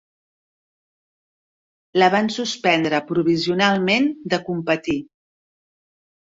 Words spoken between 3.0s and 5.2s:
provisionalment de competir.